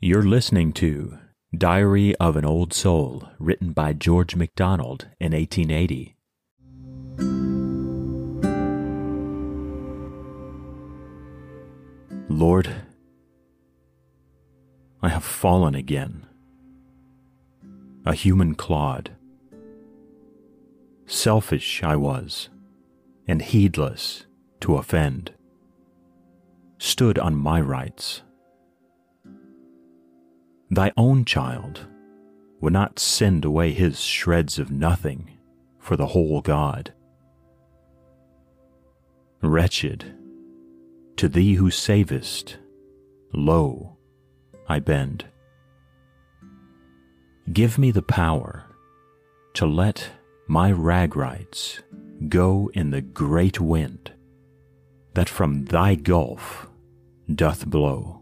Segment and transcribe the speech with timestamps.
[0.00, 1.18] You're listening to
[1.52, 6.14] Diary of an Old Soul, written by George MacDonald in 1880.
[12.28, 12.72] Lord,
[15.02, 16.26] I have fallen again,
[18.06, 19.10] a human clod.
[21.06, 22.50] Selfish I was,
[23.26, 24.26] and heedless
[24.60, 25.32] to offend,
[26.78, 28.22] stood on my rights
[30.70, 31.86] Thy own child
[32.60, 35.30] would not send away his shreds of nothing
[35.78, 36.92] for the whole God.
[39.40, 40.04] Wretched,
[41.16, 42.58] to thee who savest,
[43.32, 43.96] low
[44.68, 45.24] I bend.
[47.52, 48.66] Give me the power
[49.54, 50.10] to let
[50.46, 51.80] my rag rights
[52.28, 54.12] go in the great wind
[55.14, 56.68] that from thy gulf
[57.34, 58.20] doth blow